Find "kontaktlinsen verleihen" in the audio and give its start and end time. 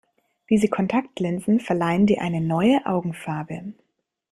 0.67-2.07